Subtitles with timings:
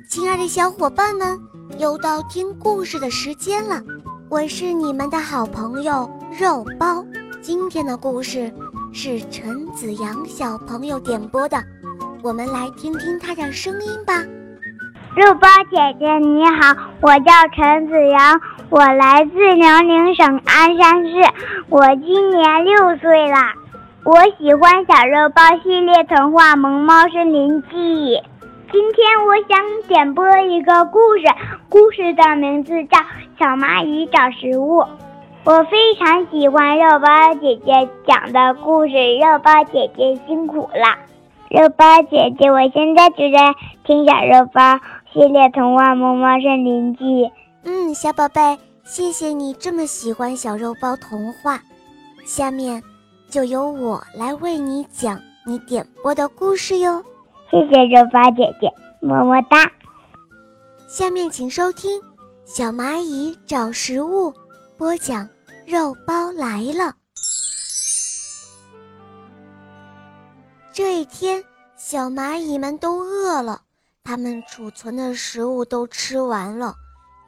[0.00, 1.40] 亲爱的小伙伴们，
[1.78, 3.80] 又到听故事的时间了。
[4.28, 7.04] 我是你们的好朋友肉包。
[7.40, 8.52] 今天的故事
[8.92, 11.56] 是陈子阳小朋友点播的，
[12.22, 14.22] 我们来听听他的声音吧。
[15.16, 21.12] 肉包姐姐你好，我叫陈子阳，我来自辽宁省鞍山市，
[21.68, 23.36] 我今年六岁了。
[24.04, 28.16] 我喜欢小肉包系列童话《萌猫森林记》。
[28.72, 31.24] 今天我想点播一个故事，
[31.68, 32.98] 故事的名字叫
[33.38, 34.80] 《小蚂蚁找食物》。
[35.44, 40.98] 我非常喜欢肉包姐姐讲的故事，肉包姐姐辛苦了。
[41.48, 44.80] 肉包姐姐，我现在就在听小肉包
[45.12, 47.04] 系列童话《萌猫森林记》。
[47.64, 51.60] 嗯，小宝贝，谢谢你这么喜欢小肉包童话。
[52.24, 52.82] 下面。
[53.28, 57.02] 就由我来为你讲你点播的故事哟，
[57.48, 59.70] 谢谢肉包姐姐，么么哒。
[60.88, 62.00] 下面请收听
[62.44, 64.32] 《小蚂蚁找食物》，
[64.76, 65.28] 播讲
[65.64, 66.96] 肉包来了。
[70.72, 71.42] 这一天，
[71.76, 73.62] 小蚂蚁们都饿了，
[74.02, 76.74] 它们储存的食物都吃完了，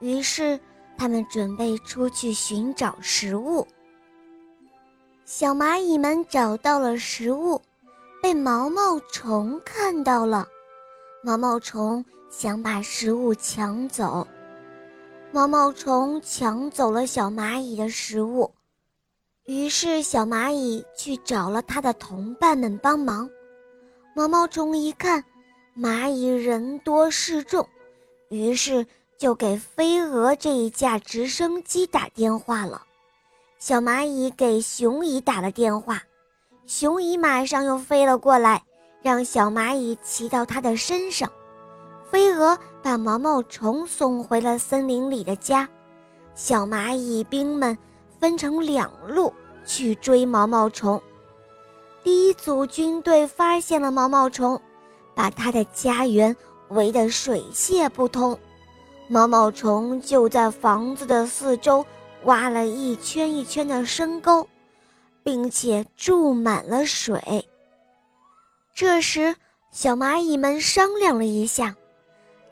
[0.01, 0.59] 于是
[0.97, 3.67] 它们准备出去寻找食物。
[5.25, 7.63] 小蚂蚁们找到了食物，
[8.23, 10.47] 被毛毛虫看到了。
[11.23, 14.27] 毛毛虫想把食物抢走，
[15.33, 18.53] 毛毛虫抢走了小蚂蚁的食物。
[19.45, 23.29] 于是小蚂蚁去找了它的同伴们帮忙。
[24.15, 25.25] 毛毛虫一看，
[25.77, 27.67] 蚂蚁人多势众，
[28.29, 32.83] 于是就给飞蛾这一架直升机打电话了。
[33.59, 36.03] 小蚂蚁给熊蚁打了电话，
[36.69, 38.63] 雄蚁马上又飞了过来，
[39.01, 41.33] 让小蚂蚁骑到它的身上。
[42.11, 45.67] 飞蛾把毛毛虫送回了森林里的家。
[46.35, 47.77] 小蚂蚁兵们
[48.21, 49.33] 分成两路
[49.65, 51.01] 去追毛毛虫。
[52.05, 54.61] 第一组军队发现了毛毛虫，
[55.15, 56.37] 把它的家园
[56.69, 58.39] 围得水泄不通。
[59.09, 61.83] 毛毛虫就在房子的四周。
[62.25, 64.45] 挖了一圈一圈的深沟，
[65.29, 67.47] 并且注满了水。
[68.73, 69.37] 这时，
[69.71, 71.77] 小蚂蚁们商量了一下，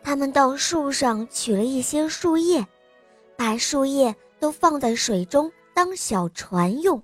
[0.02, 2.66] 他们到树上取了一些树叶，
[3.34, 7.02] 把树叶都放在水中当小船用。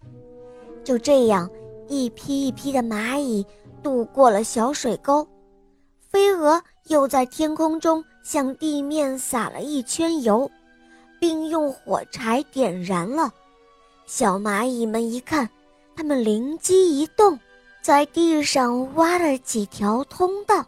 [0.84, 1.50] 就这样，
[1.88, 3.46] 一批一批的蚂蚁
[3.82, 5.26] 渡过了小水沟。
[6.10, 10.50] 飞蛾又在天空中向地面撒了一圈油。
[11.18, 13.32] 并用火柴点燃了。
[14.06, 15.48] 小蚂蚁们一看，
[15.94, 17.38] 他们灵机一动，
[17.80, 20.64] 在地上挖了几条通道。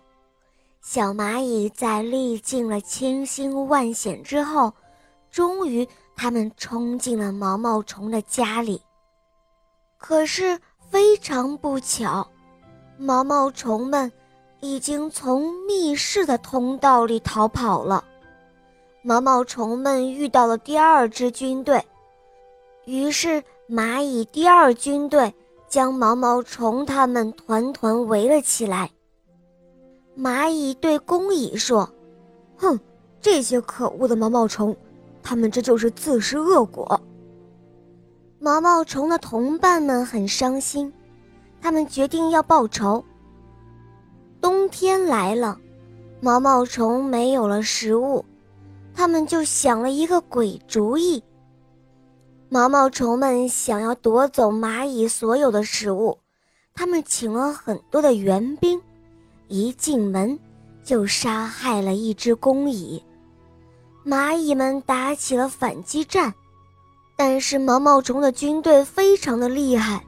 [0.81, 4.73] 小蚂蚁在历尽了千辛万险之后，
[5.31, 8.81] 终于，他们冲进了毛毛虫的家里。
[9.97, 12.29] 可是非常不巧，
[12.99, 14.13] 毛毛虫们
[14.61, 18.05] 已经从密室的通道里逃跑了。
[19.03, 21.83] 毛毛虫们遇到了第二支军队，
[22.85, 25.33] 于是蚂蚁第二军队
[25.69, 28.91] 将毛毛虫他们团团围了起来。
[30.17, 31.89] 蚂蚁对工蚁说
[32.57, 32.79] ：“哼，
[33.21, 34.77] 这些可恶的毛毛虫，
[35.23, 37.01] 他们这就是自食恶果。”
[38.39, 40.93] 毛毛虫的同伴们很伤心，
[41.63, 43.03] 他们决定要报仇。
[44.43, 45.59] 冬天来了，
[46.21, 48.23] 毛毛虫没有了食物。
[48.95, 51.25] 他们就想了一个鬼主意。
[52.55, 56.17] 毛毛虫们想要夺走蚂蚁所有的食物，
[56.73, 58.81] 他们请了很多的援兵，
[59.49, 60.39] 一进门
[60.85, 63.03] 就杀害了一只工蚁。
[64.07, 66.33] 蚂蚁们打起了反击战，
[67.17, 70.05] 但是毛毛虫的军队非常的厉害，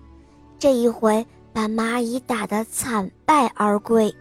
[0.57, 4.15] 这一回把蚂蚁打得惨败而归。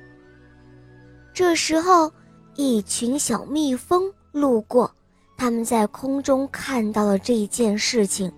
[1.31, 2.11] 这时候，
[2.55, 4.11] 一群小蜜蜂。
[4.31, 4.94] 路过，
[5.37, 8.31] 他们在空中看到了这件事情。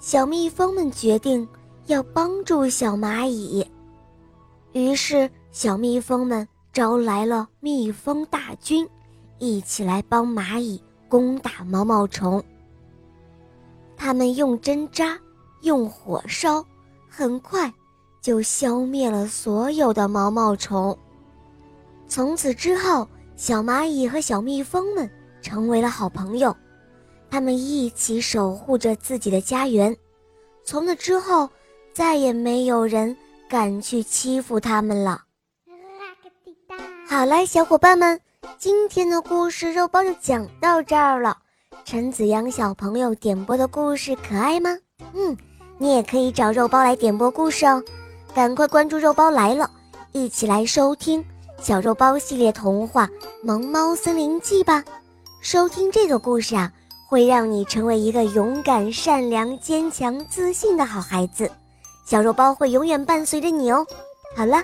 [0.00, 1.46] 小蜜蜂们决定
[1.86, 3.66] 要帮助小蚂蚁，
[4.72, 8.88] 于是小蜜蜂们招来了蜜蜂大军，
[9.38, 12.42] 一起来帮蚂蚁攻打毛毛虫。
[13.96, 15.18] 他们用针扎，
[15.62, 16.64] 用火烧，
[17.08, 17.72] 很快
[18.20, 20.96] 就消灭了所有的毛毛虫。
[22.08, 23.06] 从此之后。
[23.36, 25.10] 小蚂蚁和小蜜蜂们
[25.44, 26.56] 成为了好朋友，
[27.30, 29.94] 他们一起守护着自己的家园。
[30.64, 31.50] 从那之后，
[31.92, 33.14] 再也没有人
[33.46, 35.20] 敢去欺负他们了。
[37.06, 38.18] 好了，小伙伴们，
[38.56, 41.36] 今天的故事肉包就讲到这儿了。
[41.84, 44.70] 陈子阳小朋友点播的故事可爱吗？
[45.12, 45.36] 嗯，
[45.76, 47.82] 你也可以找肉包来点播故事哦。
[48.34, 49.70] 赶快关注肉包来了，
[50.12, 51.22] 一起来收听
[51.60, 53.06] 小肉包系列童话
[53.42, 54.82] 《萌猫森林记》吧。
[55.44, 56.72] 收听这个故事啊，
[57.06, 61.50] 会让你成为一个勇敢、善良、坚强、自信的好孩子。
[62.06, 63.86] 小肉包会永远伴随着你哦。
[64.34, 64.62] 好了，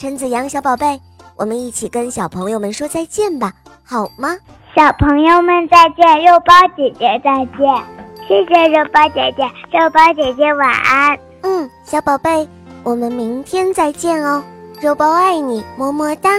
[0.00, 1.00] 陈子阳小宝贝，
[1.36, 3.52] 我们一起跟小朋友们说再见吧，
[3.84, 4.36] 好吗？
[4.74, 7.84] 小朋友们再见，肉包姐姐再见，
[8.26, 9.44] 谢谢肉包姐姐，
[9.78, 11.16] 肉包姐姐晚安。
[11.42, 12.48] 嗯，小宝贝，
[12.82, 14.42] 我们明天再见哦，
[14.82, 16.30] 肉包爱你，么么哒。